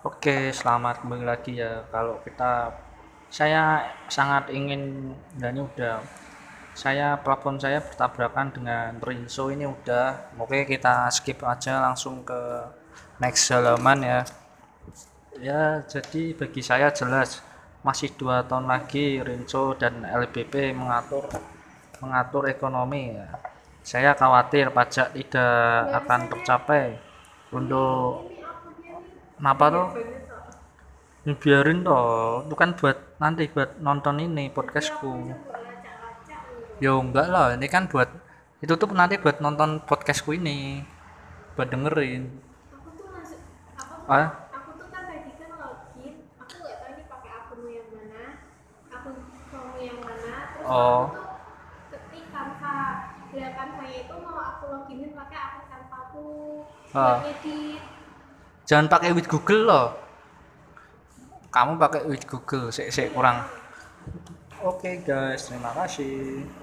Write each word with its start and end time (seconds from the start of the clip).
Oke, 0.00 0.48
selamat 0.48 1.04
kembali 1.04 1.28
lagi 1.28 1.60
ya. 1.60 1.84
Kalau 1.92 2.24
kita 2.24 2.72
saya 3.28 3.84
sangat 4.08 4.48
ingin 4.48 5.12
dan 5.36 5.52
ini 5.52 5.68
udah 5.68 6.00
saya 6.72 7.20
plafon 7.20 7.60
saya 7.60 7.84
bertabrakan 7.84 8.48
dengan 8.48 8.96
Rinso 8.96 9.52
ini 9.52 9.68
udah. 9.68 10.32
Oke, 10.40 10.64
kita 10.64 11.04
skip 11.12 11.44
aja 11.44 11.84
langsung 11.84 12.24
ke 12.24 12.40
next 13.20 13.52
halaman 13.52 14.00
ya. 14.00 14.20
Ya, 15.36 15.84
jadi 15.84 16.32
bagi 16.32 16.64
saya 16.64 16.88
jelas 16.96 17.44
masih 17.84 18.16
dua 18.16 18.40
tahun 18.48 18.72
lagi 18.72 19.20
Rinso 19.20 19.76
dan 19.76 20.00
LBP 20.08 20.72
mengatur 20.72 21.28
mengatur 22.00 22.48
ekonomi 22.48 23.20
ya. 23.20 23.36
Saya 23.84 24.16
khawatir 24.16 24.72
pajak 24.72 25.12
tidak 25.12 25.92
akan 25.92 26.20
tercapai 26.32 26.96
untuk 27.52 28.39
kenapa 29.40 29.64
tuh 29.72 29.86
Ya, 31.20 31.36
biarin 31.36 31.84
toh. 31.84 32.48
Itu 32.48 32.54
kan 32.56 32.72
buat 32.80 32.96
nanti 33.20 33.44
buat 33.52 33.76
nonton 33.76 34.24
ini 34.24 34.48
podcastku. 34.48 35.36
Yo 36.80 36.96
enggak 36.96 37.28
lah 37.28 37.52
ini 37.52 37.68
kan 37.68 37.92
buat 37.92 38.08
itu 38.64 38.72
tuh 38.72 38.88
nanti 38.96 39.20
buat 39.20 39.36
nonton 39.44 39.84
podcastku 39.84 40.32
ini. 40.32 40.80
Buat 41.60 41.68
dengerin. 41.76 42.24
Aku 42.72 42.88
tuh 42.96 43.06
masuk 43.12 43.40
aku 43.76 44.08
ah? 44.08 44.28
Aku 44.48 44.70
tuh 44.80 44.88
kan 44.88 45.02
tadi 45.12 45.32
kan 45.36 45.48
login 45.60 46.14
aku 46.40 46.54
nggak 46.56 46.76
tahu 46.80 46.88
ini 46.96 47.02
pakai 47.04 47.30
akunmu 47.44 47.68
yang 47.68 47.88
mana 47.92 48.24
akun 48.88 49.14
kamu 49.52 49.76
yang 49.76 49.98
mana 50.00 50.32
terus 50.56 50.64
Oh. 50.64 51.00
aku 51.04 51.20
tuh 51.20 51.28
ketik 51.92 52.24
tanpa 52.32 52.72
lah 53.28 53.50
Canva 53.52 53.84
itu 53.92 54.14
mau 54.24 54.40
aku 54.40 54.64
loginin 54.72 55.12
pakai 55.12 55.36
akun 55.36 55.62
Canva 55.68 55.96
aku 56.08 56.24
Ah. 56.96 57.20
Jangan 58.70 58.86
pakai 58.86 59.10
with 59.10 59.26
Google 59.26 59.66
loh. 59.66 59.88
Kamu 61.50 61.74
pakai 61.74 62.06
with 62.06 62.22
Google 62.30 62.70
sik 62.70 63.10
kurang. 63.10 63.42
Oke 64.62 65.02
guys. 65.02 65.50
Terima 65.50 65.74
kasih 65.74 66.46